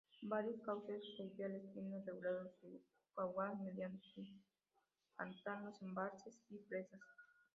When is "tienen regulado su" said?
1.73-2.81